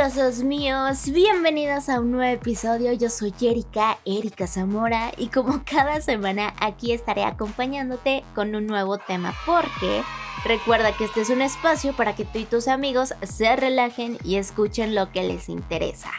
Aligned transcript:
preciosos 0.00 0.42
míos, 0.42 1.10
bienvenidos 1.12 1.90
a 1.90 2.00
un 2.00 2.12
nuevo 2.12 2.32
episodio. 2.32 2.90
Yo 2.94 3.10
soy 3.10 3.34
Erika, 3.38 3.98
Erika 4.06 4.46
Zamora, 4.46 5.12
y 5.18 5.26
como 5.26 5.62
cada 5.70 6.00
semana 6.00 6.54
aquí 6.58 6.92
estaré 6.92 7.22
acompañándote 7.22 8.24
con 8.34 8.54
un 8.54 8.66
nuevo 8.66 8.96
tema 8.96 9.34
porque 9.44 10.02
recuerda 10.46 10.96
que 10.96 11.04
este 11.04 11.20
es 11.20 11.28
un 11.28 11.42
espacio 11.42 11.92
para 11.92 12.16
que 12.16 12.24
tú 12.24 12.38
y 12.38 12.44
tus 12.46 12.66
amigos 12.66 13.12
se 13.22 13.54
relajen 13.56 14.16
y 14.24 14.36
escuchen 14.36 14.94
lo 14.94 15.12
que 15.12 15.22
les 15.22 15.50
interesa. 15.50 16.10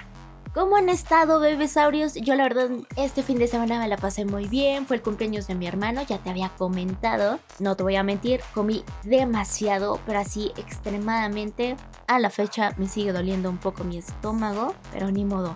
¿Cómo 0.54 0.76
han 0.76 0.90
estado, 0.90 1.40
bebesaurios? 1.40 2.14
Yo 2.16 2.36
la 2.36 2.44
verdad 2.44 2.70
este 2.98 3.24
fin 3.24 3.40
de 3.40 3.48
semana 3.48 3.80
me 3.80 3.88
la 3.88 3.96
pasé 3.96 4.26
muy 4.26 4.50
bien, 4.50 4.86
fue 4.86 4.98
el 4.98 5.02
cumpleaños 5.02 5.48
de 5.48 5.56
mi 5.56 5.66
hermano, 5.66 6.02
ya 6.02 6.18
te 6.18 6.30
había 6.30 6.50
comentado, 6.50 7.40
no 7.60 7.78
te 7.78 7.84
voy 7.84 7.96
a 7.96 8.04
mentir, 8.04 8.42
comí 8.54 8.84
demasiado, 9.04 10.02
pero 10.06 10.20
así 10.20 10.52
extremadamente. 10.58 11.78
A 12.08 12.20
la 12.20 12.30
fecha 12.30 12.76
me 12.78 12.90
sigue 12.90 13.14
doliendo 13.14 13.50
un 13.50 13.60
poco 13.60 13.86
mi 13.86 13.98
estómago, 13.98 14.76
pero 14.92 15.10
ni 15.10 15.24
modo. 15.24 15.56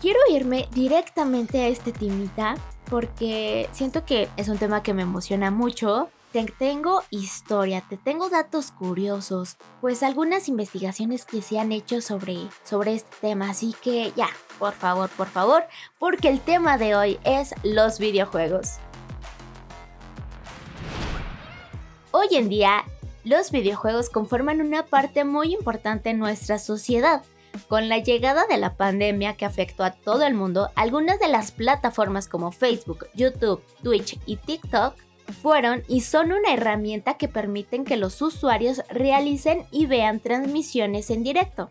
Quiero 0.00 0.20
irme 0.30 0.70
directamente 0.72 1.60
a 1.60 1.68
este 1.68 1.92
timita 1.92 2.54
porque 2.88 3.68
siento 3.72 4.06
que 4.06 4.30
es 4.38 4.48
un 4.48 4.56
tema 4.56 4.82
que 4.82 4.94
me 4.94 5.02
emociona 5.02 5.50
mucho 5.50 6.08
te 6.32 6.44
tengo 6.44 7.02
historia, 7.10 7.82
te 7.88 7.96
tengo 7.96 8.30
datos 8.30 8.70
curiosos, 8.70 9.56
pues 9.80 10.02
algunas 10.02 10.48
investigaciones 10.48 11.24
que 11.24 11.42
se 11.42 11.58
han 11.58 11.72
hecho 11.72 12.00
sobre, 12.00 12.36
sobre 12.62 12.94
este 12.94 13.16
tema, 13.20 13.50
así 13.50 13.74
que 13.82 14.12
ya, 14.14 14.28
por 14.58 14.72
favor, 14.72 15.10
por 15.10 15.26
favor, 15.26 15.64
porque 15.98 16.28
el 16.28 16.40
tema 16.40 16.78
de 16.78 16.94
hoy 16.94 17.18
es 17.24 17.54
los 17.64 17.98
videojuegos. 17.98 18.76
Hoy 22.12 22.28
en 22.32 22.48
día, 22.48 22.84
los 23.24 23.50
videojuegos 23.50 24.08
conforman 24.08 24.60
una 24.60 24.84
parte 24.84 25.24
muy 25.24 25.52
importante 25.52 26.10
en 26.10 26.18
nuestra 26.18 26.58
sociedad. 26.58 27.22
Con 27.68 27.88
la 27.88 27.98
llegada 27.98 28.46
de 28.46 28.58
la 28.58 28.76
pandemia 28.76 29.36
que 29.36 29.44
afectó 29.44 29.82
a 29.82 29.90
todo 29.90 30.24
el 30.24 30.34
mundo, 30.34 30.70
algunas 30.76 31.18
de 31.18 31.26
las 31.26 31.50
plataformas 31.50 32.28
como 32.28 32.52
Facebook, 32.52 33.06
YouTube, 33.14 33.62
Twitch 33.82 34.20
y 34.26 34.36
TikTok 34.36 34.94
fueron 35.32 35.82
y 35.88 36.02
son 36.02 36.32
una 36.32 36.52
herramienta 36.52 37.14
que 37.14 37.28
permiten 37.28 37.84
que 37.84 37.96
los 37.96 38.20
usuarios 38.22 38.82
realicen 38.88 39.64
y 39.70 39.86
vean 39.86 40.20
transmisiones 40.20 41.10
en 41.10 41.22
directo. 41.22 41.70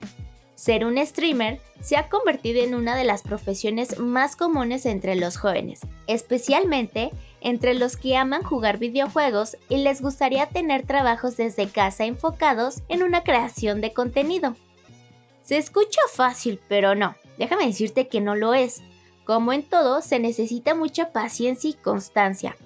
Ser 0.59 0.83
un 0.83 0.97
streamer 1.05 1.61
se 1.79 1.95
ha 1.95 2.09
convertido 2.09 2.61
en 2.61 2.75
una 2.75 2.97
de 2.97 3.05
las 3.05 3.21
profesiones 3.21 3.97
más 3.97 4.35
comunes 4.35 4.85
entre 4.85 5.15
los 5.15 5.37
jóvenes, 5.37 5.79
especialmente 6.05 7.11
entre 7.39 7.73
los 7.75 7.95
que 7.95 8.17
aman 8.17 8.43
jugar 8.43 8.77
videojuegos 8.77 9.55
y 9.69 9.77
les 9.77 10.01
gustaría 10.01 10.47
tener 10.47 10.85
trabajos 10.85 11.37
desde 11.37 11.69
casa 11.69 12.03
enfocados 12.03 12.81
en 12.89 13.03
una 13.03 13.23
creación 13.23 13.79
de 13.79 13.93
contenido. 13.93 14.57
Se 15.43 15.57
escucha 15.57 16.01
fácil, 16.13 16.59
pero 16.67 16.93
no, 16.93 17.15
déjame 17.37 17.65
decirte 17.65 18.09
que 18.09 18.19
no 18.19 18.35
lo 18.35 18.53
es. 18.53 18.81
Como 19.23 19.53
en 19.53 19.63
todo, 19.63 20.01
se 20.01 20.19
necesita 20.19 20.75
mucha 20.75 21.13
paciencia 21.13 21.69
y 21.69 21.73
constancia, 21.73 22.57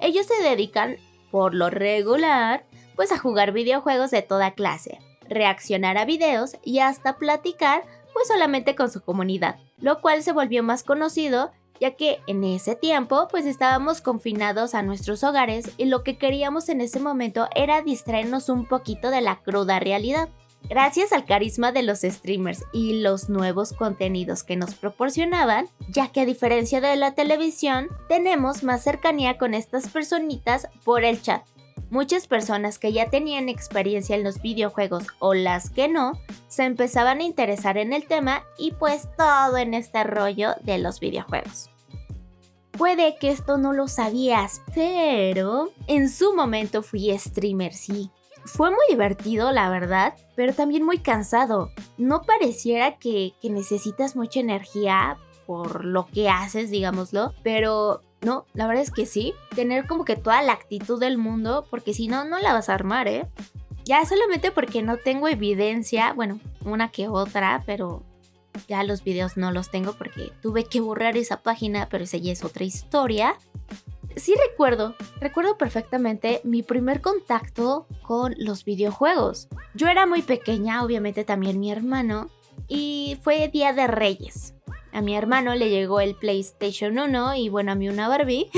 ellos 0.00 0.26
se 0.26 0.42
dedican, 0.42 0.96
por 1.30 1.54
lo 1.54 1.70
regular, 1.70 2.64
pues 2.96 3.12
a 3.12 3.18
jugar 3.18 3.52
videojuegos 3.52 4.10
de 4.10 4.22
toda 4.22 4.52
clase, 4.52 4.98
reaccionar 5.28 5.98
a 5.98 6.04
videos 6.04 6.56
y 6.64 6.80
hasta 6.80 7.16
platicar 7.16 7.84
pues 8.12 8.28
solamente 8.28 8.74
con 8.74 8.90
su 8.90 9.00
comunidad, 9.02 9.58
lo 9.78 10.00
cual 10.00 10.22
se 10.22 10.32
volvió 10.32 10.62
más 10.62 10.82
conocido 10.82 11.52
ya 11.80 11.92
que 11.92 12.20
en 12.26 12.44
ese 12.44 12.76
tiempo 12.76 13.26
pues 13.30 13.46
estábamos 13.46 14.02
confinados 14.02 14.74
a 14.74 14.82
nuestros 14.82 15.24
hogares 15.24 15.72
y 15.78 15.86
lo 15.86 16.04
que 16.04 16.18
queríamos 16.18 16.68
en 16.68 16.82
ese 16.82 17.00
momento 17.00 17.48
era 17.54 17.80
distraernos 17.82 18.50
un 18.50 18.66
poquito 18.66 19.10
de 19.10 19.22
la 19.22 19.40
cruda 19.40 19.80
realidad. 19.80 20.28
Gracias 20.68 21.12
al 21.12 21.24
carisma 21.24 21.72
de 21.72 21.82
los 21.82 22.00
streamers 22.00 22.64
y 22.72 23.00
los 23.00 23.28
nuevos 23.28 23.72
contenidos 23.72 24.44
que 24.44 24.56
nos 24.56 24.74
proporcionaban, 24.74 25.68
ya 25.88 26.08
que 26.08 26.20
a 26.20 26.26
diferencia 26.26 26.80
de 26.80 26.94
la 26.96 27.14
televisión, 27.14 27.88
tenemos 28.08 28.62
más 28.62 28.84
cercanía 28.84 29.36
con 29.36 29.54
estas 29.54 29.88
personitas 29.88 30.68
por 30.84 31.04
el 31.04 31.20
chat. 31.20 31.42
Muchas 31.90 32.28
personas 32.28 32.78
que 32.78 32.92
ya 32.92 33.10
tenían 33.10 33.48
experiencia 33.48 34.14
en 34.14 34.22
los 34.22 34.40
videojuegos 34.40 35.08
o 35.18 35.34
las 35.34 35.70
que 35.70 35.88
no, 35.88 36.12
se 36.46 36.62
empezaban 36.62 37.18
a 37.18 37.24
interesar 37.24 37.76
en 37.78 37.92
el 37.92 38.06
tema 38.06 38.44
y 38.56 38.70
pues 38.72 39.08
todo 39.16 39.56
en 39.56 39.74
este 39.74 40.04
rollo 40.04 40.54
de 40.62 40.78
los 40.78 41.00
videojuegos. 41.00 41.68
Puede 42.70 43.16
que 43.16 43.30
esto 43.30 43.58
no 43.58 43.72
lo 43.72 43.88
sabías, 43.88 44.62
pero 44.72 45.70
en 45.88 46.08
su 46.08 46.34
momento 46.34 46.82
fui 46.82 47.18
streamer, 47.18 47.74
sí. 47.74 48.10
Fue 48.44 48.70
muy 48.70 48.84
divertido, 48.88 49.52
la 49.52 49.68
verdad, 49.68 50.14
pero 50.34 50.54
también 50.54 50.84
muy 50.84 50.98
cansado. 50.98 51.70
No 51.98 52.22
pareciera 52.22 52.96
que, 52.96 53.34
necesitas 53.42 54.16
mucha 54.16 54.40
energía 54.40 55.16
por 55.46 55.84
lo 55.84 56.06
que 56.06 56.28
haces, 56.28 56.70
digámoslo, 56.70 57.34
pero 57.42 58.00
no, 58.22 58.46
la 58.54 58.66
verdad 58.66 58.82
es 58.82 58.90
que 58.90 59.06
sí. 59.06 59.34
Tener 59.54 59.86
como 59.86 60.04
que 60.04 60.16
toda 60.16 60.42
la 60.42 60.52
actitud 60.52 61.00
del 61.00 61.18
mundo, 61.18 61.66
porque 61.70 61.94
si 61.94 62.08
no, 62.08 62.24
no 62.24 62.38
la 62.38 62.52
vas 62.52 62.68
a 62.68 62.74
armar, 62.74 63.08
¿eh? 63.08 63.26
Ya 63.84 64.04
solamente 64.04 64.50
porque 64.50 64.82
no 64.82 64.98
tengo 64.98 65.28
evidencia, 65.28 66.12
bueno, 66.12 66.38
una 66.64 66.90
que 66.90 67.08
otra, 67.08 67.62
pero 67.66 68.04
ya 68.68 68.82
los 68.84 69.02
videos 69.04 69.36
no 69.36 69.52
los 69.52 69.70
tengo 69.70 69.94
porque 69.94 70.32
tuve 70.42 70.64
que 70.64 70.80
borrar 70.80 71.16
esa 71.16 71.42
página, 71.42 71.88
pero 71.90 72.04
esa 72.04 72.18
ya 72.18 72.32
es 72.32 72.44
otra 72.44 72.64
historia 72.64 73.36
sí 74.16 74.34
recuerdo, 74.48 74.94
recuerdo 75.20 75.56
perfectamente 75.56 76.40
mi 76.44 76.62
primer 76.62 77.00
contacto 77.00 77.86
con 78.02 78.34
los 78.38 78.64
videojuegos. 78.64 79.48
Yo 79.74 79.88
era 79.88 80.06
muy 80.06 80.22
pequeña, 80.22 80.84
obviamente 80.84 81.24
también 81.24 81.60
mi 81.60 81.70
hermano, 81.70 82.28
y 82.68 83.18
fue 83.22 83.48
Día 83.48 83.72
de 83.72 83.86
Reyes. 83.86 84.54
A 84.92 85.02
mi 85.02 85.16
hermano 85.16 85.54
le 85.54 85.70
llegó 85.70 86.00
el 86.00 86.14
PlayStation 86.14 86.98
1 86.98 87.36
y 87.36 87.48
bueno, 87.48 87.72
a 87.72 87.74
mí 87.74 87.88
una 87.88 88.08
Barbie, 88.08 88.50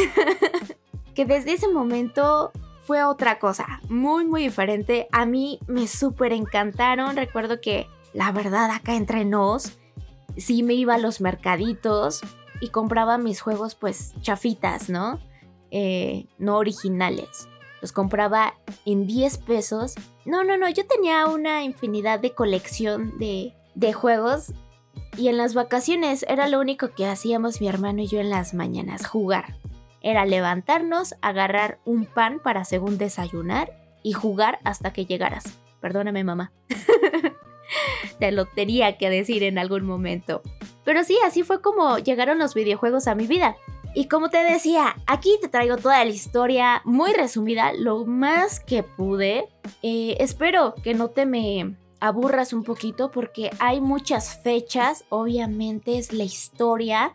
que 1.15 1.25
desde 1.25 1.53
ese 1.53 1.69
momento 1.69 2.53
fue 2.85 3.05
otra 3.05 3.39
cosa, 3.39 3.81
muy 3.89 4.25
muy 4.25 4.43
diferente. 4.43 5.09
A 5.13 5.27
mí 5.27 5.61
me 5.67 5.87
súper 5.87 6.33
encantaron, 6.33 7.17
recuerdo 7.17 7.61
que 7.61 7.87
la 8.13 8.33
verdad 8.33 8.71
acá 8.71 8.95
entre 8.95 9.25
nos, 9.25 9.79
sí 10.37 10.63
me 10.63 10.75
iba 10.75 10.95
a 10.95 10.99
los 10.99 11.21
mercaditos 11.21 12.23
y 12.61 12.69
compraba 12.69 13.19
mis 13.19 13.41
juegos 13.41 13.75
pues 13.75 14.15
chafitas, 14.21 14.89
¿no? 14.89 15.21
Eh, 15.75 16.27
no 16.39 16.59
originales. 16.59 17.49
Los 17.81 17.93
compraba 17.93 18.55
en 18.85 19.07
10 19.07 19.39
pesos. 19.39 19.95
No, 20.27 20.45
no, 20.45 20.57
no, 20.57 20.69
yo 20.69 20.87
tenía 20.87 21.27
una 21.27 21.65
infinidad 21.65 22.21
de 22.21 22.33
colección 22.33 23.19
de, 23.19 23.55
de 23.75 23.93
juegos 23.95 24.53
y 25.17 25.29
en 25.29 25.39
las 25.39 25.55
vacaciones 25.55 26.25
era 26.29 26.47
lo 26.47 26.61
único 26.61 26.91
que 26.91 27.07
hacíamos 27.07 27.61
mi 27.61 27.69
hermano 27.69 28.03
y 28.03 28.07
yo 28.07 28.21
en 28.21 28.31
las 28.31 28.55
mañanas, 28.55 29.07
jugar. 29.07 29.57
Era 30.03 30.27
levantarnos, 30.27 31.15
agarrar 31.23 31.79
un 31.85 32.05
pan 32.05 32.39
para 32.39 32.65
según 32.65 32.99
desayunar 32.99 33.73
y 34.03 34.13
jugar 34.13 34.59
hasta 34.65 34.93
que 34.93 35.07
llegaras. 35.07 35.45
Perdóname 35.81 36.23
mamá. 36.23 36.53
Te 38.19 38.31
lo 38.31 38.45
tenía 38.47 38.99
que 38.99 39.09
decir 39.09 39.43
en 39.43 39.59
algún 39.59 39.85
momento. 39.85 40.43
Pero 40.85 41.03
sí, 41.05 41.17
así 41.27 41.43
fue 41.43 41.63
como 41.63 41.99
llegaron 41.99 42.39
los 42.39 42.55
videojuegos 42.55 43.07
a 43.07 43.15
mi 43.15 43.27
vida. 43.27 43.57
Y 43.95 44.09
como 44.09 44.31
te 44.31 44.39
decía, 44.39 44.97
aquí 45.07 45.37
te 45.41 45.49
traigo 45.49 45.77
toda 45.77 46.05
la 46.05 46.11
historia 46.11 46.81
muy 46.85 47.13
resumida, 47.13 47.73
lo 47.75 48.07
más 48.07 48.59
que 48.61 48.83
pude. 48.83 49.49
Eh, 49.83 50.17
espero 50.19 50.75
que 50.83 50.95
no 50.95 51.09
te 51.09 51.27
me 51.27 51.77
aburras 52.01 52.55
un 52.55 52.65
poquito 52.65 53.11
porque 53.11 53.51
hay 53.59 53.83
muchas 53.83 54.41
fechas, 54.43 55.05
obviamente 55.11 55.99
es 55.99 56.11
la 56.13 56.25
historia. 56.25 57.13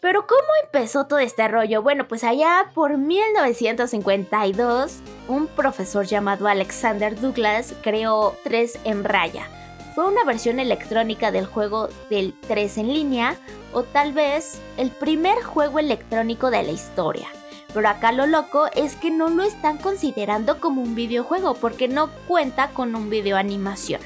Pero 0.00 0.26
¿cómo 0.26 0.48
empezó 0.64 1.06
todo 1.06 1.18
este 1.18 1.46
rollo? 1.48 1.82
Bueno, 1.82 2.08
pues 2.08 2.24
allá 2.24 2.70
por 2.74 2.96
1952, 2.96 5.00
un 5.28 5.48
profesor 5.48 6.06
llamado 6.06 6.48
Alexander 6.48 7.20
Douglas 7.20 7.74
creó 7.82 8.34
3 8.44 8.78
en 8.84 9.04
raya. 9.04 9.50
Fue 9.96 10.06
una 10.06 10.24
versión 10.24 10.60
electrónica 10.60 11.32
del 11.32 11.46
juego 11.46 11.88
del 12.10 12.34
3 12.48 12.76
en 12.76 12.92
línea, 12.92 13.34
o 13.72 13.82
tal 13.82 14.12
vez 14.12 14.60
el 14.76 14.90
primer 14.90 15.42
juego 15.42 15.78
electrónico 15.78 16.50
de 16.50 16.62
la 16.64 16.70
historia. 16.70 17.28
Pero 17.72 17.88
acá 17.88 18.12
lo 18.12 18.26
loco 18.26 18.66
es 18.74 18.94
que 18.94 19.10
no 19.10 19.30
lo 19.30 19.42
están 19.42 19.78
considerando 19.78 20.60
como 20.60 20.82
un 20.82 20.94
videojuego 20.94 21.54
porque 21.54 21.88
no 21.88 22.10
cuenta 22.28 22.68
con 22.74 22.94
un 22.94 23.08
video 23.08 23.38
animación. 23.38 24.02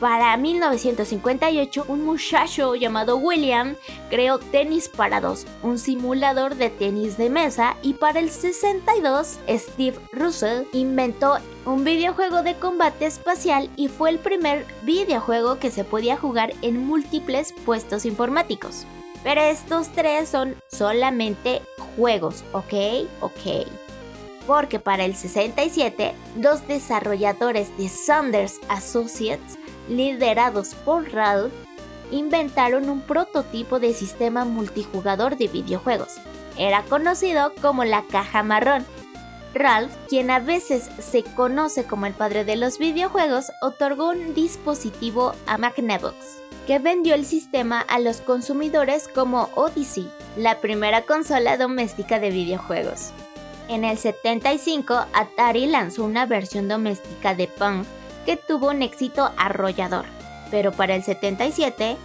Para 0.00 0.34
1958, 0.38 1.84
un 1.88 2.06
muchacho 2.06 2.74
llamado 2.74 3.18
William 3.18 3.76
creó 4.08 4.38
Tenis 4.38 4.88
para 4.88 5.20
dos, 5.20 5.46
un 5.62 5.78
simulador 5.78 6.54
de 6.54 6.70
tenis 6.70 7.18
de 7.18 7.28
mesa, 7.28 7.76
y 7.82 7.92
para 7.92 8.18
el 8.18 8.30
62, 8.30 9.38
Steve 9.46 9.98
Russell 10.12 10.64
inventó 10.72 11.36
un 11.66 11.84
videojuego 11.84 12.42
de 12.42 12.54
combate 12.54 13.04
espacial 13.04 13.68
y 13.76 13.88
fue 13.88 14.08
el 14.08 14.18
primer 14.18 14.64
videojuego 14.84 15.58
que 15.58 15.70
se 15.70 15.84
podía 15.84 16.16
jugar 16.16 16.54
en 16.62 16.78
múltiples 16.78 17.52
puestos 17.66 18.06
informáticos. 18.06 18.86
Pero 19.22 19.42
estos 19.42 19.90
tres 19.90 20.30
son 20.30 20.56
solamente 20.68 21.60
juegos, 21.96 22.42
¿ok? 22.54 23.06
Ok 23.20 23.66
porque 24.46 24.80
para 24.80 25.04
el 25.04 25.14
67 25.14 26.12
dos 26.34 26.66
desarrolladores 26.66 27.76
de 27.78 27.88
Saunders 27.88 28.58
Associates 28.68 29.58
liderados 29.90 30.74
por 30.74 31.12
Ralph, 31.12 31.52
inventaron 32.10 32.88
un 32.88 33.02
prototipo 33.02 33.78
de 33.78 33.92
sistema 33.92 34.44
multijugador 34.44 35.36
de 35.36 35.48
videojuegos. 35.48 36.16
Era 36.56 36.82
conocido 36.84 37.52
como 37.60 37.84
la 37.84 38.02
caja 38.02 38.42
marrón. 38.42 38.84
Ralph, 39.52 39.92
quien 40.08 40.30
a 40.30 40.38
veces 40.38 40.88
se 41.00 41.24
conoce 41.24 41.84
como 41.84 42.06
el 42.06 42.14
padre 42.14 42.44
de 42.44 42.56
los 42.56 42.78
videojuegos, 42.78 43.50
otorgó 43.60 44.10
un 44.10 44.34
dispositivo 44.34 45.34
a 45.46 45.58
Magnavox, 45.58 46.40
que 46.66 46.78
vendió 46.78 47.14
el 47.14 47.26
sistema 47.26 47.80
a 47.80 47.98
los 47.98 48.20
consumidores 48.20 49.08
como 49.08 49.50
Odyssey, 49.56 50.08
la 50.36 50.60
primera 50.60 51.02
consola 51.02 51.56
doméstica 51.56 52.20
de 52.20 52.30
videojuegos. 52.30 53.10
En 53.68 53.84
el 53.84 53.98
75, 53.98 55.06
Atari 55.12 55.66
lanzó 55.66 56.04
una 56.04 56.26
versión 56.26 56.68
doméstica 56.68 57.34
de 57.34 57.48
Pong 57.48 57.84
que 58.24 58.36
tuvo 58.36 58.68
un 58.68 58.82
éxito 58.82 59.30
arrollador, 59.36 60.04
pero 60.50 60.72
para 60.72 60.94
el 60.94 61.02
77 61.02 61.96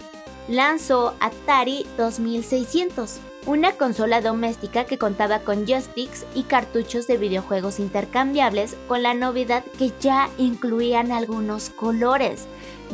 lanzó 0.48 1.14
Atari 1.20 1.86
2600, 1.96 3.18
una 3.46 3.72
consola 3.72 4.20
doméstica 4.20 4.84
que 4.84 4.98
contaba 4.98 5.40
con 5.40 5.66
joysticks 5.66 6.24
y 6.34 6.44
cartuchos 6.44 7.06
de 7.06 7.16
videojuegos 7.16 7.78
intercambiables 7.78 8.76
con 8.88 9.02
la 9.02 9.14
novedad 9.14 9.64
que 9.78 9.92
ya 10.00 10.28
incluían 10.38 11.12
algunos 11.12 11.70
colores, 11.70 12.46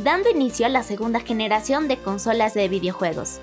dando 0.03 0.29
inicio 0.29 0.65
a 0.65 0.69
la 0.69 0.83
segunda 0.83 1.19
generación 1.19 1.87
de 1.87 1.97
consolas 1.97 2.53
de 2.53 2.67
videojuegos. 2.67 3.39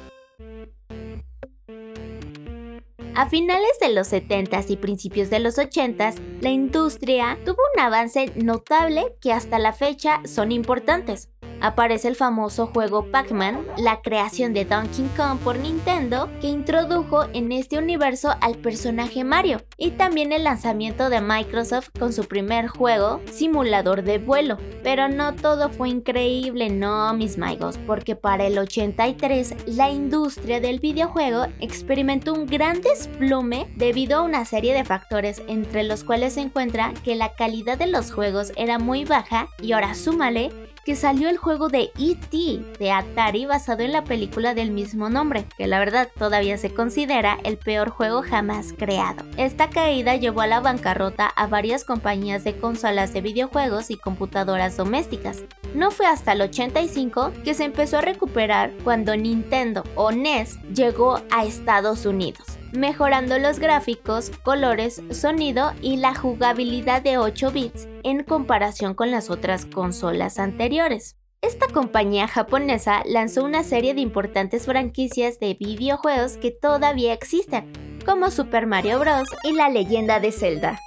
A 3.20 3.26
finales 3.28 3.72
de 3.82 3.92
los 3.92 4.10
70s 4.10 4.70
y 4.70 4.76
principios 4.78 5.28
de 5.28 5.40
los 5.40 5.58
80s, 5.58 6.14
la 6.40 6.48
industria 6.48 7.36
tuvo 7.44 7.58
un 7.74 7.80
avance 7.80 8.32
notable 8.34 9.14
que 9.20 9.30
hasta 9.30 9.58
la 9.58 9.74
fecha 9.74 10.22
son 10.24 10.52
importantes 10.52 11.28
aparece 11.60 12.08
el 12.08 12.16
famoso 12.16 12.66
juego 12.66 13.10
Pac-Man, 13.10 13.66
la 13.76 14.02
creación 14.02 14.52
de 14.52 14.64
Donkey 14.64 15.08
Kong 15.16 15.38
por 15.38 15.58
Nintendo, 15.58 16.28
que 16.40 16.48
introdujo 16.48 17.24
en 17.32 17.52
este 17.52 17.78
universo 17.78 18.34
al 18.40 18.56
personaje 18.56 19.24
Mario, 19.24 19.60
y 19.76 19.92
también 19.92 20.32
el 20.32 20.44
lanzamiento 20.44 21.10
de 21.10 21.20
Microsoft 21.20 21.90
con 21.98 22.12
su 22.12 22.24
primer 22.24 22.68
juego, 22.68 23.20
simulador 23.30 24.02
de 24.02 24.18
vuelo. 24.18 24.58
Pero 24.82 25.08
no 25.08 25.34
todo 25.34 25.70
fue 25.70 25.88
increíble, 25.88 26.70
no 26.70 27.12
mis 27.14 27.38
maigos, 27.38 27.78
porque 27.86 28.16
para 28.16 28.46
el 28.46 28.58
83 28.58 29.66
la 29.66 29.90
industria 29.90 30.60
del 30.60 30.80
videojuego 30.80 31.46
experimentó 31.60 32.32
un 32.32 32.46
gran 32.46 32.80
desplome 32.80 33.68
debido 33.76 34.18
a 34.18 34.22
una 34.22 34.44
serie 34.44 34.74
de 34.74 34.84
factores 34.84 35.42
entre 35.48 35.84
los 35.84 36.04
cuales 36.04 36.34
se 36.34 36.40
encuentra 36.40 36.92
que 37.04 37.14
la 37.14 37.34
calidad 37.34 37.78
de 37.78 37.86
los 37.86 38.12
juegos 38.12 38.52
era 38.56 38.78
muy 38.78 39.04
baja 39.04 39.48
y 39.62 39.72
ahora 39.72 39.94
súmale 39.94 40.50
que 40.90 40.96
salió 40.96 41.28
el 41.28 41.36
juego 41.36 41.68
de 41.68 41.92
E.T. 42.00 42.64
de 42.80 42.90
Atari 42.90 43.46
basado 43.46 43.84
en 43.84 43.92
la 43.92 44.02
película 44.02 44.54
del 44.54 44.72
mismo 44.72 45.08
nombre, 45.08 45.44
que 45.56 45.68
la 45.68 45.78
verdad 45.78 46.08
todavía 46.18 46.58
se 46.58 46.74
considera 46.74 47.38
el 47.44 47.58
peor 47.58 47.90
juego 47.90 48.22
jamás 48.22 48.74
creado. 48.76 49.24
Esta 49.36 49.70
caída 49.70 50.16
llevó 50.16 50.40
a 50.40 50.48
la 50.48 50.58
bancarrota 50.58 51.28
a 51.28 51.46
varias 51.46 51.84
compañías 51.84 52.42
de 52.42 52.56
consolas 52.56 53.12
de 53.12 53.20
videojuegos 53.20 53.92
y 53.92 53.98
computadoras 53.98 54.76
domésticas. 54.76 55.44
No 55.76 55.92
fue 55.92 56.06
hasta 56.06 56.32
el 56.32 56.42
85 56.42 57.34
que 57.44 57.54
se 57.54 57.66
empezó 57.66 57.98
a 57.98 58.00
recuperar 58.00 58.72
cuando 58.82 59.16
Nintendo 59.16 59.84
o 59.94 60.10
NES 60.10 60.58
llegó 60.74 61.22
a 61.30 61.44
Estados 61.44 62.04
Unidos 62.04 62.59
mejorando 62.72 63.38
los 63.38 63.58
gráficos, 63.58 64.30
colores, 64.42 65.02
sonido 65.10 65.72
y 65.82 65.96
la 65.96 66.14
jugabilidad 66.14 67.02
de 67.02 67.18
8 67.18 67.50
bits 67.50 67.88
en 68.02 68.24
comparación 68.24 68.94
con 68.94 69.10
las 69.10 69.30
otras 69.30 69.66
consolas 69.66 70.38
anteriores. 70.38 71.16
Esta 71.42 71.68
compañía 71.68 72.28
japonesa 72.28 73.02
lanzó 73.06 73.44
una 73.44 73.64
serie 73.64 73.94
de 73.94 74.02
importantes 74.02 74.66
franquicias 74.66 75.40
de 75.40 75.54
videojuegos 75.54 76.36
que 76.36 76.50
todavía 76.50 77.14
existen, 77.14 77.72
como 78.04 78.30
Super 78.30 78.66
Mario 78.66 78.98
Bros. 78.98 79.28
y 79.44 79.52
La 79.52 79.70
leyenda 79.70 80.20
de 80.20 80.32
Zelda. 80.32 80.78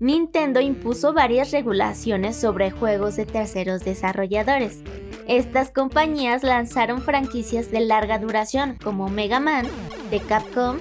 Nintendo 0.00 0.60
impuso 0.60 1.12
varias 1.12 1.52
regulaciones 1.52 2.34
sobre 2.34 2.70
juegos 2.70 3.16
de 3.16 3.26
terceros 3.26 3.84
desarrolladores. 3.84 4.82
Estas 5.28 5.70
compañías 5.70 6.42
lanzaron 6.42 7.02
franquicias 7.02 7.70
de 7.70 7.80
larga 7.80 8.18
duración 8.18 8.78
como 8.82 9.08
Mega 9.08 9.38
Man 9.38 9.68
de 10.10 10.18
Capcom 10.18 10.78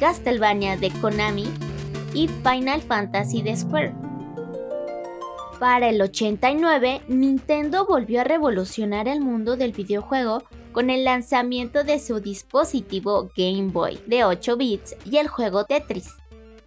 Castlevania 0.00 0.78
de 0.78 0.90
Konami 0.90 1.46
y 2.14 2.26
Final 2.26 2.80
Fantasy 2.80 3.42
de 3.42 3.54
Square. 3.54 3.92
Para 5.58 5.90
el 5.90 6.00
89, 6.00 7.02
Nintendo 7.06 7.84
volvió 7.84 8.22
a 8.22 8.24
revolucionar 8.24 9.08
el 9.08 9.20
mundo 9.20 9.58
del 9.58 9.72
videojuego 9.72 10.42
con 10.72 10.88
el 10.88 11.04
lanzamiento 11.04 11.84
de 11.84 11.98
su 11.98 12.18
dispositivo 12.20 13.30
Game 13.36 13.70
Boy 13.70 14.00
de 14.06 14.24
8 14.24 14.56
bits 14.56 14.96
y 15.04 15.18
el 15.18 15.28
juego 15.28 15.64
Tetris. 15.64 16.14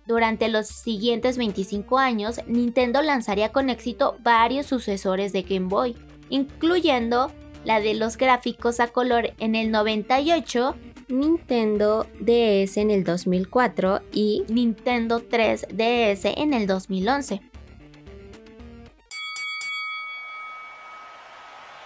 Durante 0.06 0.48
los 0.48 0.68
siguientes 0.68 1.40
25 1.40 1.98
años, 1.98 2.40
Nintendo 2.46 3.02
lanzaría 3.02 3.52
con 3.52 3.72
éxito 3.72 4.16
varios 4.20 4.68
sucesores 4.68 5.34
de 5.34 5.42
Game 5.42 5.70
Boy, 5.70 5.96
incluyendo 6.30 7.32
la 7.66 7.80
de 7.80 7.96
los 7.96 8.18
gráficos 8.18 8.80
a 8.80 8.90
color 8.90 9.34
en 9.40 9.56
el 9.56 9.72
98 9.72 10.76
Nintendo 11.14 12.08
DS 12.20 12.78
en 12.78 12.90
el 12.90 13.04
2004 13.04 14.02
y 14.12 14.44
Nintendo 14.50 15.22
3DS 15.22 16.34
en 16.36 16.54
el 16.54 16.66
2011. 16.66 17.40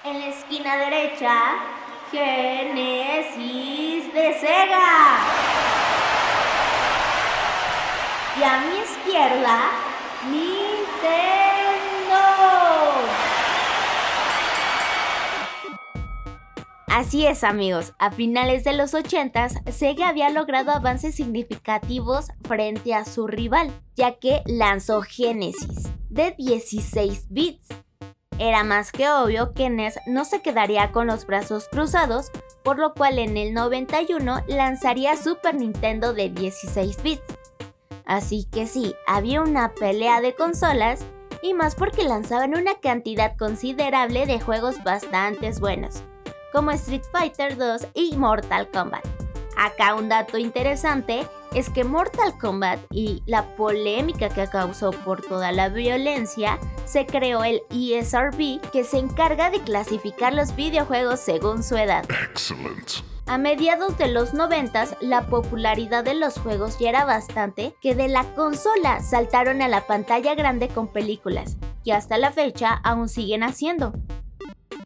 En 0.05 0.19
la 0.19 0.27
esquina 0.27 0.77
derecha, 0.77 1.35
Genesis 2.09 4.13
de 4.13 4.33
Sega. 4.39 5.17
Y 8.39 8.43
a 8.43 8.61
mi 8.61 8.79
izquierda, 8.79 9.71
Nintendo. 10.31 11.36
Así 16.87 17.27
es 17.27 17.43
amigos, 17.43 17.93
a 17.99 18.11
finales 18.11 18.63
de 18.63 18.71
los 18.71 18.93
80s, 18.93 19.69
Sega 19.71 20.07
había 20.07 20.29
logrado 20.29 20.71
avances 20.71 21.15
significativos 21.15 22.29
frente 22.47 22.95
a 22.95 23.03
su 23.03 23.27
rival, 23.27 23.71
ya 23.95 24.13
que 24.19 24.41
lanzó 24.45 25.01
Genesis, 25.01 25.89
de 26.09 26.33
16 26.37 27.27
bits. 27.29 27.67
Era 28.39 28.63
más 28.63 28.93
que 28.93 29.09
obvio 29.09 29.53
que 29.53 29.69
NES 29.69 29.99
no 30.07 30.23
se 30.23 30.41
quedaría 30.41 30.93
con 30.93 31.07
los 31.07 31.25
brazos 31.25 31.67
cruzados, 31.69 32.31
por 32.63 32.79
lo 32.79 32.93
cual 32.93 33.19
en 33.19 33.35
el 33.35 33.53
91 33.53 34.45
lanzaría 34.47 35.17
Super 35.17 35.55
Nintendo 35.55 36.13
de 36.13 36.29
16 36.29 37.03
bits. 37.03 37.37
Así 38.05 38.47
que 38.49 38.65
sí, 38.65 38.95
había 39.05 39.41
una 39.41 39.73
pelea 39.73 40.21
de 40.21 40.35
consolas, 40.35 41.05
y 41.41 41.53
más 41.53 41.75
porque 41.75 42.05
lanzaban 42.05 42.55
una 42.57 42.75
cantidad 42.75 43.35
considerable 43.37 44.25
de 44.25 44.39
juegos 44.39 44.81
bastante 44.83 45.51
buenos 45.59 46.03
como 46.51 46.71
Street 46.71 47.03
Fighter 47.11 47.57
2 47.57 47.87
y 47.93 48.15
Mortal 48.15 48.69
Kombat. 48.71 49.05
Acá 49.57 49.95
un 49.95 50.07
dato 50.07 50.37
interesante 50.37 51.27
es 51.53 51.69
que 51.69 51.83
Mortal 51.83 52.37
Kombat 52.37 52.79
y 52.91 53.23
la 53.25 53.55
polémica 53.55 54.29
que 54.29 54.47
causó 54.47 54.91
por 54.91 55.21
toda 55.21 55.51
la 55.51 55.69
violencia, 55.69 56.59
se 56.85 57.05
creó 57.05 57.43
el 57.43 57.61
ESRB 57.71 58.61
que 58.71 58.83
se 58.83 58.99
encarga 58.99 59.49
de 59.49 59.61
clasificar 59.61 60.33
los 60.33 60.55
videojuegos 60.55 61.19
según 61.19 61.63
su 61.63 61.75
edad. 61.75 62.05
A 63.25 63.37
mediados 63.37 63.97
de 63.97 64.07
los 64.07 64.33
90 64.33 64.85
la 65.01 65.27
popularidad 65.27 66.03
de 66.03 66.13
los 66.13 66.37
juegos 66.39 66.77
ya 66.79 66.89
era 66.89 67.05
bastante 67.05 67.75
que 67.81 67.93
de 67.93 68.07
la 68.07 68.23
consola 68.35 69.01
saltaron 69.01 69.61
a 69.61 69.67
la 69.67 69.85
pantalla 69.85 70.33
grande 70.33 70.69
con 70.69 70.87
películas, 70.87 71.57
que 71.83 71.91
hasta 71.91 72.17
la 72.17 72.31
fecha 72.31 72.79
aún 72.83 73.09
siguen 73.09 73.43
haciendo. 73.43 73.91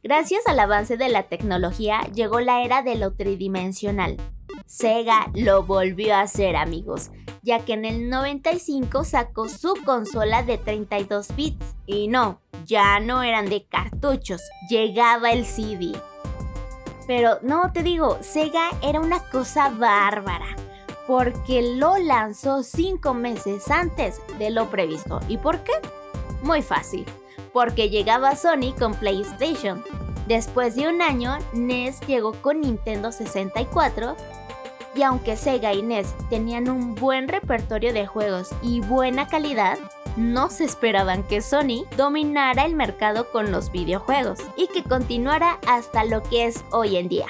Gracias 0.03 0.48
al 0.48 0.60
avance 0.60 0.98
de 0.98 1.10
la 1.10 1.24
tecnología 1.24 2.01
llegó 2.13 2.39
la 2.39 2.63
era 2.63 2.81
de 2.81 2.96
lo 2.96 3.13
tridimensional. 3.13 4.17
Sega 4.65 5.29
lo 5.36 5.63
volvió 5.63 6.15
a 6.15 6.22
hacer 6.22 6.55
amigos, 6.55 7.12
ya 7.43 7.63
que 7.63 7.74
en 7.74 7.86
el 7.86 8.10
95 8.10 9.03
sacó 9.03 9.48
su 9.48 9.75
consola 9.86 10.41
de 10.41 10.58
32 10.58 11.36
bits. 11.36 11.75
Y 11.86 12.08
no, 12.08 12.41
ya 12.65 13.00
no 13.00 13.22
eran 13.22 13.48
de 13.48 13.65
cartuchos, 13.65 14.41
llegaba 14.72 15.31
el 15.31 15.46
CD. 15.46 15.91
Pero 17.05 17.38
no, 17.43 17.72
te 17.72 17.84
digo, 17.84 18.17
Sega 18.22 18.72
era 18.81 19.00
una 19.00 19.20
cosa 19.29 19.70
bárbara, 19.70 20.48
porque 21.05 21.75
lo 21.75 21.98
lanzó 22.00 22.63
5 22.63 23.13
meses 23.13 23.70
antes 23.70 24.20
de 24.39 24.50
lo 24.50 24.67
previsto. 24.72 25.20
¿Y 25.27 25.38
por 25.38 25.60
qué? 25.60 25.74
Muy 26.41 26.63
fácil 26.63 27.05
porque 27.53 27.89
llegaba 27.89 28.36
Sony 28.36 28.74
con 28.77 28.93
PlayStation. 28.93 29.83
Después 30.27 30.75
de 30.75 30.88
un 30.88 31.01
año, 31.01 31.38
NES 31.53 32.00
llegó 32.07 32.33
con 32.33 32.62
Nintendo 32.62 33.12
64 33.12 34.15
y 34.95 35.03
aunque 35.03 35.38
Sega 35.38 35.74
y 35.74 35.81
NES 35.81 36.13
tenían 36.29 36.69
un 36.69 36.95
buen 36.95 37.27
repertorio 37.27 37.93
de 37.93 38.07
juegos 38.07 38.50
y 38.62 38.81
buena 38.81 39.27
calidad, 39.27 39.77
no 40.17 40.50
se 40.50 40.65
esperaban 40.65 41.24
que 41.24 41.41
Sony 41.41 41.86
dominara 41.98 42.65
el 42.65 42.75
mercado 42.75 43.31
con 43.31 43.51
los 43.51 43.71
videojuegos 43.71 44.39
y 44.57 44.67
que 44.67 44.83
continuara 44.83 45.60
hasta 45.67 46.03
lo 46.03 46.21
que 46.24 46.45
es 46.45 46.63
hoy 46.71 46.98
en 46.98 47.07
día. 47.07 47.27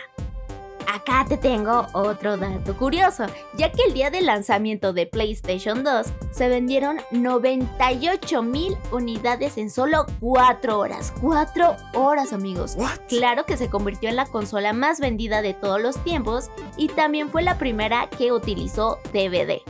Acá 0.94 1.26
te 1.26 1.38
tengo 1.38 1.88
otro 1.94 2.36
dato 2.36 2.76
curioso, 2.76 3.26
ya 3.54 3.72
que 3.72 3.84
el 3.88 3.94
día 3.94 4.10
del 4.10 4.26
lanzamiento 4.26 4.92
de 4.92 5.08
PlayStation 5.08 5.86
2 5.86 6.08
se 6.32 6.50
vendieron 6.50 6.98
98 7.12 8.44
mil 8.44 8.76
unidades 8.92 9.58
en 9.58 9.70
solo 9.70 10.06
4 10.20 10.78
horas. 10.78 11.14
4 11.22 11.78
horas 11.94 12.34
amigos. 12.34 12.76
Claro 13.08 13.46
que 13.46 13.56
se 13.56 13.70
convirtió 13.70 14.10
en 14.10 14.18
la 14.18 14.26
consola 14.26 14.74
más 14.74 15.00
vendida 15.00 15.42
de 15.42 15.54
todos 15.54 15.82
los 15.82 15.98
tiempos 16.04 16.50
y 16.76 16.90
también 16.90 17.30
fue 17.30 17.42
la 17.42 17.58
primera 17.58 18.10
que 18.10 18.34
utilizó 18.34 19.00
DVD 19.14 19.62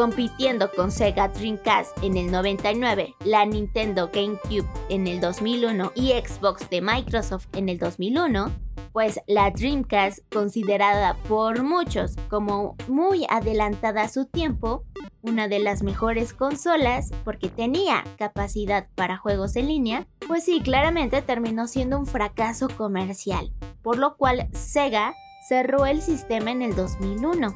compitiendo 0.00 0.70
con 0.70 0.90
Sega 0.90 1.28
Dreamcast 1.28 2.02
en 2.02 2.16
el 2.16 2.30
99, 2.30 3.16
la 3.24 3.44
Nintendo 3.44 4.10
GameCube 4.10 4.66
en 4.88 5.06
el 5.06 5.20
2001 5.20 5.92
y 5.94 6.12
Xbox 6.12 6.70
de 6.70 6.80
Microsoft 6.80 7.48
en 7.52 7.68
el 7.68 7.78
2001, 7.78 8.50
pues 8.92 9.20
la 9.26 9.50
Dreamcast, 9.50 10.20
considerada 10.32 11.14
por 11.28 11.62
muchos 11.62 12.16
como 12.28 12.76
muy 12.88 13.26
adelantada 13.28 14.02
a 14.02 14.08
su 14.08 14.26
tiempo, 14.26 14.84
una 15.22 15.48
de 15.48 15.58
las 15.58 15.82
mejores 15.82 16.32
consolas 16.32 17.10
porque 17.24 17.48
tenía 17.48 18.04
capacidad 18.18 18.88
para 18.94 19.16
juegos 19.16 19.56
en 19.56 19.68
línea, 19.68 20.06
pues 20.26 20.44
sí, 20.44 20.60
claramente 20.60 21.22
terminó 21.22 21.66
siendo 21.66 21.98
un 21.98 22.06
fracaso 22.06 22.68
comercial, 22.68 23.52
por 23.82 23.98
lo 23.98 24.16
cual 24.16 24.48
Sega 24.52 25.14
cerró 25.48 25.86
el 25.86 26.02
sistema 26.02 26.50
en 26.50 26.62
el 26.62 26.74
2001. 26.74 27.54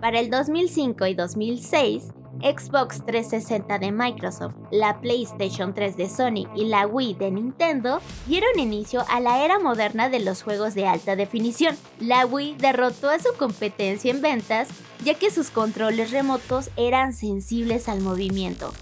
Para 0.00 0.20
el 0.20 0.30
2005 0.30 1.06
y 1.06 1.14
2006, 1.14 2.12
Xbox 2.40 3.04
360 3.06 3.78
de 3.78 3.92
Microsoft, 3.92 4.54
la 4.70 5.00
PlayStation 5.00 5.74
3 5.74 5.96
de 5.96 6.08
Sony 6.08 6.48
y 6.54 6.66
la 6.66 6.86
Wii 6.86 7.14
de 7.14 7.30
Nintendo 7.30 8.00
dieron 8.26 8.58
inicio 8.58 9.04
a 9.08 9.20
la 9.20 9.44
era 9.44 9.58
moderna 9.58 10.08
de 10.08 10.20
los 10.20 10.42
juegos 10.42 10.74
de 10.74 10.86
alta 10.86 11.16
definición. 11.16 11.76
La 12.00 12.26
Wii 12.26 12.56
derrotó 12.56 13.10
a 13.10 13.18
su 13.18 13.34
competencia 13.38 14.10
en 14.10 14.20
ventas 14.20 14.68
ya 15.04 15.14
que 15.14 15.30
sus 15.30 15.50
controles 15.50 16.10
remotos 16.10 16.70
eran 16.76 17.12
sensibles 17.12 17.88
al 17.88 18.00
movimiento, 18.00 18.72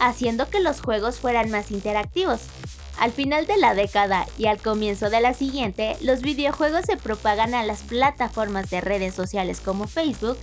haciendo 0.00 0.48
que 0.48 0.60
los 0.60 0.80
juegos 0.80 1.18
fueran 1.20 1.50
más 1.50 1.70
interactivos. 1.70 2.40
Al 2.98 3.12
final 3.12 3.46
de 3.46 3.56
la 3.56 3.74
década 3.74 4.26
y 4.38 4.46
al 4.46 4.58
comienzo 4.60 5.08
de 5.08 5.20
la 5.20 5.32
siguiente, 5.32 5.96
los 6.00 6.20
videojuegos 6.20 6.84
se 6.84 6.96
propagan 6.96 7.54
a 7.54 7.62
las 7.62 7.82
plataformas 7.82 8.70
de 8.70 8.80
redes 8.80 9.14
sociales 9.14 9.60
como 9.60 9.86
Facebook 9.86 10.36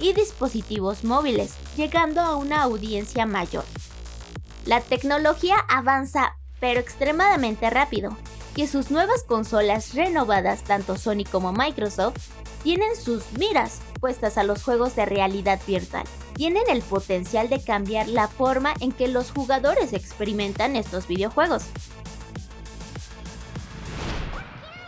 y 0.00 0.12
dispositivos 0.12 1.04
móviles, 1.04 1.54
llegando 1.76 2.20
a 2.20 2.34
una 2.34 2.62
audiencia 2.62 3.26
mayor. 3.26 3.64
La 4.66 4.80
tecnología 4.80 5.56
avanza, 5.68 6.36
pero 6.58 6.80
extremadamente 6.80 7.70
rápido, 7.70 8.16
que 8.56 8.66
sus 8.66 8.90
nuevas 8.90 9.22
consolas 9.22 9.94
renovadas, 9.94 10.64
tanto 10.64 10.96
Sony 10.96 11.24
como 11.30 11.52
Microsoft, 11.52 12.16
tienen 12.64 12.96
sus 12.96 13.30
miras 13.38 13.80
puestas 14.00 14.36
a 14.36 14.42
los 14.42 14.64
juegos 14.64 14.96
de 14.96 15.06
realidad 15.06 15.60
virtual. 15.64 16.04
Tienen 16.34 16.64
el 16.68 16.82
potencial 16.82 17.48
de 17.48 17.62
cambiar 17.62 18.08
la 18.08 18.26
forma 18.26 18.74
en 18.80 18.90
que 18.90 19.06
los 19.06 19.30
jugadores 19.30 19.92
experimentan 19.92 20.74
estos 20.74 21.06
videojuegos. 21.06 21.64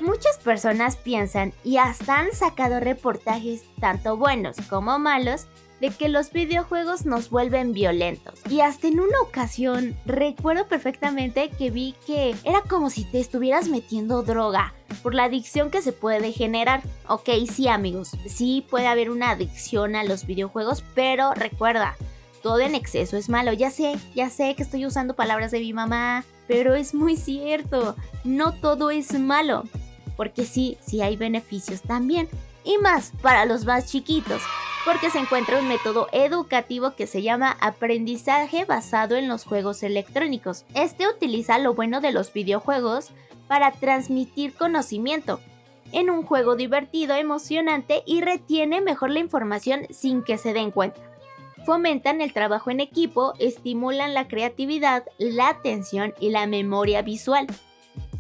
Muchas 0.02 0.37
personas 0.38 0.97
piensan 0.97 1.52
y 1.62 1.76
hasta 1.76 2.18
han 2.18 2.32
sacado 2.32 2.80
reportajes 2.80 3.62
tanto 3.80 4.16
buenos 4.16 4.56
como 4.68 4.99
malos 4.99 5.47
de 5.80 5.90
que 5.90 6.09
los 6.09 6.32
videojuegos 6.32 7.06
nos 7.06 7.30
vuelven 7.30 7.73
violentos. 7.73 8.40
Y 8.50 8.62
hasta 8.62 8.88
en 8.88 8.99
una 8.99 9.21
ocasión 9.21 9.97
recuerdo 10.04 10.66
perfectamente 10.66 11.50
que 11.50 11.71
vi 11.71 11.94
que 12.04 12.35
era 12.42 12.62
como 12.62 12.90
si 12.90 13.04
te 13.04 13.21
estuvieras 13.21 13.68
metiendo 13.68 14.25
droga 14.25 14.75
por 15.04 15.14
la 15.14 15.25
adicción 15.25 15.71
que 15.71 15.82
se 15.82 15.92
puede 15.92 16.32
generar. 16.32 16.82
Ok, 17.06 17.28
sí 17.49 17.68
amigos, 17.68 18.11
sí 18.26 18.66
puede 18.68 18.88
haber 18.88 19.09
una 19.09 19.30
adicción 19.30 19.94
a 19.94 20.02
los 20.02 20.26
videojuegos, 20.26 20.82
pero 20.97 21.32
recuerda, 21.35 21.94
todo 22.42 22.59
en 22.59 22.75
exceso 22.75 23.16
es 23.16 23.28
malo. 23.28 23.52
Ya 23.52 23.71
sé, 23.71 23.94
ya 24.16 24.30
sé 24.30 24.56
que 24.56 24.64
estoy 24.64 24.85
usando 24.85 25.14
palabras 25.14 25.52
de 25.52 25.61
mi 25.61 25.73
mamá, 25.73 26.25
pero 26.49 26.75
es 26.75 26.92
muy 26.92 27.16
cierto, 27.16 27.94
no 28.25 28.52
todo 28.52 28.90
es 28.90 29.16
malo 29.16 29.62
porque 30.16 30.45
sí, 30.45 30.78
sí 30.81 31.02
hay 31.02 31.16
beneficios 31.16 31.83
también. 31.83 32.28
Y 32.64 32.78
más 32.78 33.12
para 33.23 33.45
los 33.45 33.64
más 33.64 33.90
chiquitos, 33.90 34.42
porque 34.85 35.11
se 35.11 35.19
encuentra 35.19 35.59
un 35.59 35.69
método 35.69 36.09
educativo 36.12 36.95
que 36.97 37.07
se 37.07 37.23
llama 37.23 37.57
aprendizaje 37.61 38.64
basado 38.64 39.16
en 39.16 39.28
los 39.28 39.45
juegos 39.45 39.83
electrónicos. 39.83 40.64
Este 40.75 41.09
utiliza 41.09 41.59
lo 41.59 41.75
bueno 41.75 42.00
de 42.00 42.12
los 42.12 42.33
videojuegos 42.33 43.11
para 43.49 43.73
transmitir 43.73 44.54
conocimiento 44.54 45.40
en 45.92 46.11
un 46.11 46.23
juego 46.25 46.57
divertido, 46.57 47.14
emocionante 47.14 48.02
y 48.07 48.23
retiene 48.23 48.81
mejor 48.81 49.11
la 49.11 49.21
información 49.21 49.87
sin 49.90 50.23
que 50.23 50.38
se 50.38 50.52
den 50.52 50.71
cuenta. 50.71 51.00
Fomentan 51.66 52.21
el 52.21 52.33
trabajo 52.33 52.71
en 52.71 52.81
equipo, 52.81 53.35
estimulan 53.38 54.14
la 54.14 54.26
creatividad, 54.26 55.04
la 55.19 55.49
atención 55.49 56.12
y 56.19 56.31
la 56.31 56.47
memoria 56.47 57.02
visual 57.02 57.47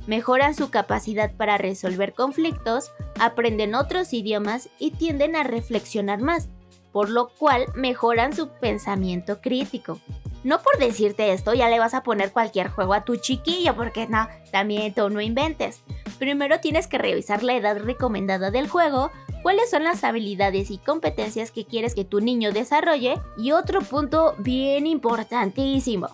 mejoran 0.06 0.54
su 0.54 0.70
capacidad 0.70 1.32
para 1.32 1.58
resolver 1.58 2.14
conflictos, 2.14 2.92
aprenden 3.18 3.74
otros 3.74 4.12
idiomas 4.12 4.68
y 4.78 4.92
tienden 4.92 5.36
a 5.36 5.44
reflexionar 5.44 6.20
más, 6.20 6.48
por 6.92 7.08
lo 7.08 7.28
cual 7.28 7.66
mejoran 7.74 8.34
su 8.34 8.48
pensamiento 8.48 9.40
crítico. 9.40 10.00
No 10.44 10.60
por 10.60 10.78
decirte 10.78 11.32
esto 11.32 11.54
ya 11.54 11.68
le 11.68 11.78
vas 11.78 11.94
a 11.94 12.02
poner 12.02 12.32
cualquier 12.32 12.68
juego 12.68 12.94
a 12.94 13.04
tu 13.04 13.16
chiquillo, 13.16 13.76
porque 13.76 14.08
no, 14.08 14.28
también 14.50 14.92
tú 14.92 15.08
no 15.08 15.20
inventes. 15.20 15.82
Primero 16.18 16.60
tienes 16.60 16.88
que 16.88 16.98
revisar 16.98 17.42
la 17.42 17.54
edad 17.54 17.78
recomendada 17.78 18.50
del 18.50 18.68
juego, 18.68 19.12
cuáles 19.42 19.70
son 19.70 19.84
las 19.84 20.02
habilidades 20.02 20.70
y 20.70 20.78
competencias 20.78 21.52
que 21.52 21.64
quieres 21.64 21.94
que 21.94 22.04
tu 22.04 22.20
niño 22.20 22.52
desarrolle 22.52 23.20
y 23.36 23.52
otro 23.52 23.80
punto 23.82 24.34
bien 24.38 24.86
importantísimo 24.86 26.08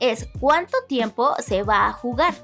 es 0.00 0.28
cuánto 0.38 0.76
tiempo 0.86 1.34
se 1.38 1.62
va 1.62 1.86
a 1.86 1.92
jugar. 1.92 2.34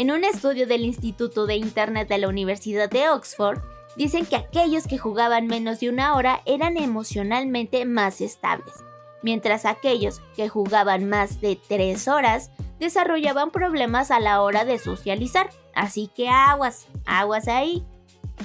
En 0.00 0.10
un 0.10 0.24
estudio 0.24 0.66
del 0.66 0.86
Instituto 0.86 1.44
de 1.44 1.56
Internet 1.56 2.08
de 2.08 2.16
la 2.16 2.28
Universidad 2.28 2.88
de 2.88 3.10
Oxford, 3.10 3.60
dicen 3.96 4.24
que 4.24 4.36
aquellos 4.36 4.86
que 4.86 4.96
jugaban 4.96 5.46
menos 5.46 5.80
de 5.80 5.90
una 5.90 6.16
hora 6.16 6.40
eran 6.46 6.78
emocionalmente 6.78 7.84
más 7.84 8.22
estables, 8.22 8.76
mientras 9.22 9.66
aquellos 9.66 10.22
que 10.34 10.48
jugaban 10.48 11.06
más 11.06 11.42
de 11.42 11.60
tres 11.68 12.08
horas 12.08 12.50
desarrollaban 12.78 13.50
problemas 13.50 14.10
a 14.10 14.20
la 14.20 14.40
hora 14.40 14.64
de 14.64 14.78
socializar. 14.78 15.50
Así 15.74 16.08
que 16.16 16.30
aguas, 16.30 16.86
aguas 17.04 17.46
ahí. 17.46 17.84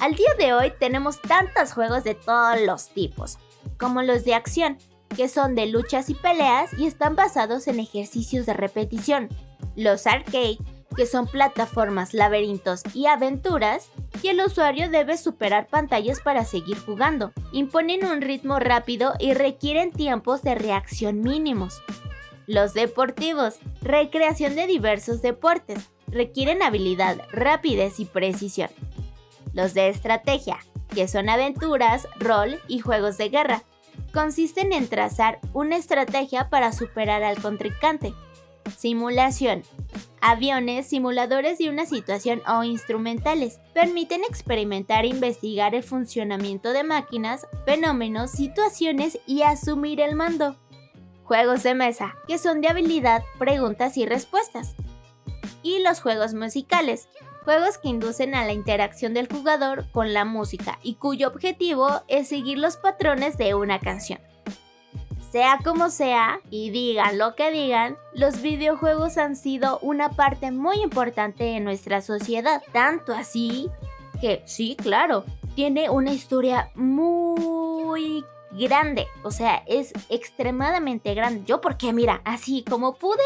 Al 0.01 0.13
día 0.15 0.33
de 0.37 0.53
hoy 0.53 0.73
tenemos 0.77 1.21
tantos 1.21 1.71
juegos 1.71 2.03
de 2.03 2.15
todos 2.15 2.59
los 2.65 2.89
tipos, 2.89 3.37
como 3.79 4.01
los 4.01 4.25
de 4.25 4.33
acción, 4.33 4.77
que 5.15 5.29
son 5.29 5.55
de 5.55 5.67
luchas 5.67 6.09
y 6.09 6.15
peleas 6.15 6.73
y 6.77 6.85
están 6.85 7.15
basados 7.15 7.69
en 7.69 7.79
ejercicios 7.79 8.45
de 8.45 8.55
repetición, 8.55 9.29
los 9.77 10.05
arcade, 10.05 10.57
que 10.95 11.05
son 11.05 11.27
plataformas, 11.27 12.13
laberintos 12.13 12.81
y 12.93 13.07
aventuras, 13.07 13.89
y 14.21 14.29
el 14.29 14.41
usuario 14.41 14.89
debe 14.89 15.17
superar 15.17 15.67
pantallas 15.67 16.19
para 16.21 16.45
seguir 16.45 16.77
jugando. 16.77 17.33
Imponen 17.51 18.05
un 18.05 18.21
ritmo 18.21 18.59
rápido 18.59 19.13
y 19.19 19.33
requieren 19.33 19.91
tiempos 19.91 20.41
de 20.41 20.55
reacción 20.55 21.21
mínimos. 21.21 21.81
Los 22.47 22.73
deportivos, 22.73 23.55
recreación 23.81 24.55
de 24.55 24.67
diversos 24.67 25.21
deportes, 25.21 25.89
requieren 26.07 26.61
habilidad, 26.61 27.17
rapidez 27.31 27.99
y 27.99 28.05
precisión. 28.05 28.69
Los 29.53 29.73
de 29.73 29.89
estrategia, 29.89 30.59
que 30.93 31.07
son 31.07 31.29
aventuras, 31.29 32.07
rol 32.19 32.59
y 32.67 32.79
juegos 32.79 33.17
de 33.17 33.29
guerra, 33.29 33.63
consisten 34.13 34.73
en 34.73 34.87
trazar 34.87 35.39
una 35.53 35.75
estrategia 35.75 36.49
para 36.49 36.71
superar 36.71 37.23
al 37.23 37.41
contrincante. 37.41 38.13
Simulación, 38.77 39.63
aviones, 40.27 40.87
simuladores 40.87 41.59
de 41.59 41.69
una 41.69 41.85
situación 41.85 42.41
o 42.47 42.63
instrumentales. 42.63 43.59
Permiten 43.75 44.23
experimentar 44.23 45.05
e 45.05 45.09
investigar 45.09 45.75
el 45.75 45.83
funcionamiento 45.83 46.73
de 46.73 46.83
máquinas, 46.83 47.45
fenómenos, 47.63 48.31
situaciones 48.31 49.19
y 49.27 49.43
asumir 49.43 50.01
el 50.01 50.15
mando. 50.15 50.55
Juegos 51.25 51.61
de 51.61 51.75
mesa, 51.75 52.15
que 52.27 52.39
son 52.39 52.61
de 52.61 52.69
habilidad, 52.69 53.23
preguntas 53.37 53.97
y 53.97 54.07
respuestas. 54.07 54.75
Y 55.61 55.83
los 55.83 56.01
juegos 56.01 56.33
musicales, 56.33 57.07
juegos 57.43 57.77
que 57.77 57.89
inducen 57.89 58.33
a 58.33 58.45
la 58.45 58.53
interacción 58.53 59.13
del 59.13 59.31
jugador 59.31 59.91
con 59.91 60.11
la 60.11 60.25
música 60.25 60.79
y 60.81 60.95
cuyo 60.95 61.27
objetivo 61.27 62.01
es 62.07 62.29
seguir 62.29 62.57
los 62.57 62.77
patrones 62.77 63.37
de 63.37 63.53
una 63.53 63.79
canción. 63.79 64.19
Sea 65.35 65.59
como 65.61 65.89
sea, 65.89 66.39
y 66.49 66.69
digan 66.69 67.17
lo 67.17 67.35
que 67.35 67.51
digan, 67.51 67.97
los 68.13 68.41
videojuegos 68.41 69.17
han 69.17 69.35
sido 69.35 69.79
una 69.79 70.11
parte 70.11 70.49
muy 70.51 70.81
importante 70.81 71.43
de 71.43 71.59
nuestra 71.59 71.99
sociedad. 71.99 72.63
Tanto 72.71 73.11
así 73.11 73.69
que, 74.21 74.43
sí, 74.45 74.77
claro, 74.81 75.25
tiene 75.53 75.89
una 75.89 76.13
historia 76.13 76.71
muy 76.75 78.23
grande, 78.51 79.07
o 79.23 79.31
sea, 79.31 79.61
es 79.67 79.91
extremadamente 80.07 81.13
grande. 81.13 81.43
Yo 81.45 81.59
porque 81.59 81.91
mira, 81.91 82.21
así 82.23 82.63
como 82.63 82.95
pude, 82.95 83.25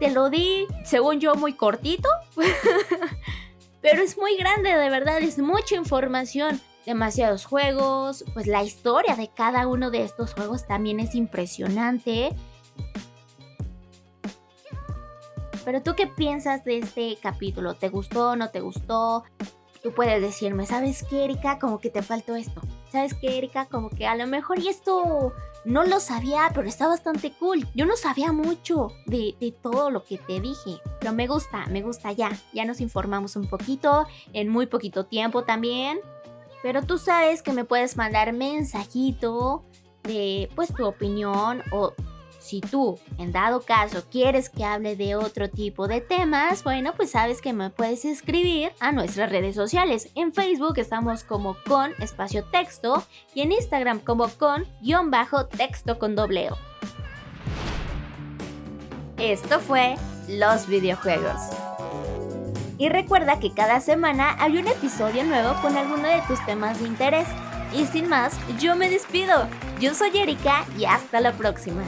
te 0.00 0.10
lo 0.12 0.30
di, 0.30 0.66
según 0.86 1.20
yo, 1.20 1.34
muy 1.34 1.52
cortito. 1.52 2.08
Pero 3.82 4.00
es 4.00 4.16
muy 4.16 4.34
grande, 4.38 4.74
de 4.74 4.88
verdad, 4.88 5.18
es 5.18 5.36
mucha 5.38 5.74
información. 5.74 6.58
Demasiados 6.86 7.46
juegos, 7.46 8.24
pues 8.34 8.46
la 8.46 8.62
historia 8.62 9.16
de 9.16 9.28
cada 9.28 9.66
uno 9.66 9.90
de 9.90 10.02
estos 10.02 10.34
juegos 10.34 10.66
también 10.66 11.00
es 11.00 11.14
impresionante. 11.14 12.34
Pero 15.64 15.82
tú 15.82 15.94
qué 15.96 16.06
piensas 16.06 16.64
de 16.64 16.78
este 16.78 17.16
capítulo? 17.22 17.74
¿Te 17.74 17.88
gustó? 17.88 18.36
¿No 18.36 18.50
te 18.50 18.60
gustó? 18.60 19.24
Tú 19.82 19.92
puedes 19.92 20.20
decirme, 20.20 20.66
¿sabes 20.66 21.04
qué, 21.08 21.24
Erika? 21.24 21.58
Como 21.58 21.78
que 21.78 21.90
te 21.90 22.02
faltó 22.02 22.36
esto. 22.36 22.60
¿Sabes 22.90 23.14
qué, 23.14 23.38
Erika? 23.38 23.66
Como 23.66 23.90
que 23.90 24.06
a 24.06 24.14
lo 24.14 24.26
mejor 24.26 24.58
y 24.58 24.68
esto 24.68 25.32
no 25.64 25.84
lo 25.84 26.00
sabía, 26.00 26.50
pero 26.54 26.68
está 26.68 26.86
bastante 26.86 27.32
cool. 27.32 27.66
Yo 27.74 27.86
no 27.86 27.96
sabía 27.96 28.32
mucho 28.32 28.88
de, 29.06 29.34
de, 29.40 29.52
todo 29.52 29.90
lo 29.90 30.04
que 30.04 30.18
te 30.18 30.40
dije, 30.40 30.78
pero 31.00 31.12
me 31.12 31.26
gusta, 31.26 31.66
me 31.66 31.82
gusta 31.82 32.12
ya. 32.12 32.30
Ya 32.52 32.64
nos 32.66 32.80
informamos 32.80 33.36
un 33.36 33.48
poquito, 33.48 34.06
en 34.34 34.48
muy 34.48 34.66
poquito 34.66 35.06
tiempo 35.06 35.44
también. 35.44 35.98
Pero 36.64 36.80
tú 36.80 36.96
sabes 36.96 37.42
que 37.42 37.52
me 37.52 37.66
puedes 37.66 37.98
mandar 37.98 38.32
mensajito 38.32 39.66
de 40.02 40.48
pues 40.54 40.72
tu 40.72 40.86
opinión 40.86 41.62
o 41.72 41.92
si 42.40 42.62
tú, 42.62 42.98
en 43.18 43.32
dado 43.32 43.60
caso, 43.60 44.04
quieres 44.10 44.48
que 44.48 44.64
hable 44.64 44.96
de 44.96 45.14
otro 45.14 45.50
tipo 45.50 45.88
de 45.88 46.00
temas, 46.00 46.64
bueno, 46.64 46.94
pues 46.96 47.10
sabes 47.10 47.42
que 47.42 47.52
me 47.52 47.68
puedes 47.68 48.06
escribir 48.06 48.72
a 48.80 48.92
nuestras 48.92 49.28
redes 49.28 49.54
sociales. 49.54 50.08
En 50.14 50.32
Facebook 50.32 50.78
estamos 50.78 51.22
como 51.22 51.54
con 51.68 51.92
espacio 51.98 52.44
texto 52.44 53.04
y 53.34 53.42
en 53.42 53.52
Instagram 53.52 53.98
como 53.98 54.28
con 54.28 54.64
guion 54.80 55.10
bajo 55.10 55.44
texto 55.44 55.98
con 55.98 56.16
dobleo. 56.16 56.56
Esto 59.18 59.60
fue 59.60 59.96
Los 60.28 60.66
videojuegos. 60.66 61.73
Y 62.78 62.88
recuerda 62.88 63.38
que 63.38 63.52
cada 63.52 63.80
semana 63.80 64.36
hay 64.38 64.56
un 64.58 64.66
episodio 64.66 65.24
nuevo 65.24 65.54
con 65.62 65.76
alguno 65.76 66.08
de 66.08 66.22
tus 66.26 66.44
temas 66.44 66.80
de 66.80 66.88
interés. 66.88 67.28
Y 67.72 67.84
sin 67.86 68.08
más, 68.08 68.38
yo 68.58 68.76
me 68.76 68.88
despido. 68.88 69.48
Yo 69.80 69.94
soy 69.94 70.16
Erika 70.16 70.64
y 70.78 70.84
hasta 70.84 71.20
la 71.20 71.32
próxima. 71.32 71.82